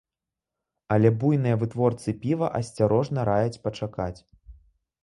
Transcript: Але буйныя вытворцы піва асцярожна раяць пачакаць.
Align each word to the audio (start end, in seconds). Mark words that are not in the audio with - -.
Але 0.95 1.11
буйныя 1.23 1.59
вытворцы 1.65 2.17
піва 2.25 2.47
асцярожна 2.61 3.19
раяць 3.31 3.61
пачакаць. 3.69 4.17